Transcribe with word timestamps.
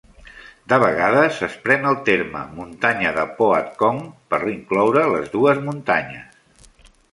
De 0.71 0.77
vegades 0.83 1.41
es 1.47 1.57
pren 1.65 1.85
el 1.89 1.97
terme 2.07 2.41
"Muntanya 2.55 3.13
de 3.19 3.27
Pohatcong" 3.41 4.01
per 4.33 4.41
incloure 4.55 5.07
les 5.15 5.31
dues 5.39 5.63
muntanyes. 5.71 6.45